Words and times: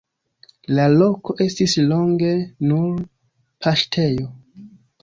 La 0.77 0.87
loko 0.93 1.35
estis 1.45 1.77
longe 1.91 2.33
nur 2.71 3.07
paŝtejo. 3.65 4.37